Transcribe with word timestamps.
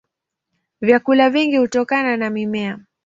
Vyakula 0.81 1.29
vingi 1.29 1.57
hutokana 1.57 2.17
na 2.17 2.29
mimea. 2.29 2.79